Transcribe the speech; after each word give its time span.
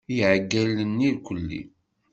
I 0.11 0.13
yiɛeggalen 0.17 1.05
irkkeli. 1.09 1.61